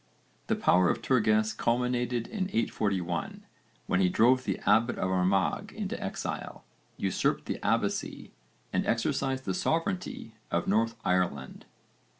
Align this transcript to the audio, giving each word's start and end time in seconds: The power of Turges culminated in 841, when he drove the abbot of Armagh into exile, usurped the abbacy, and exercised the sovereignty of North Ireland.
The 0.47 0.55
power 0.55 0.89
of 0.89 1.03
Turges 1.03 1.55
culminated 1.55 2.25
in 2.25 2.45
841, 2.45 3.43
when 3.85 3.99
he 3.99 4.09
drove 4.09 4.43
the 4.45 4.59
abbot 4.65 4.97
of 4.97 5.11
Armagh 5.11 5.71
into 5.73 6.01
exile, 6.03 6.63
usurped 6.97 7.45
the 7.45 7.63
abbacy, 7.63 8.31
and 8.73 8.83
exercised 8.87 9.45
the 9.45 9.53
sovereignty 9.53 10.33
of 10.49 10.67
North 10.67 10.95
Ireland. 11.05 11.67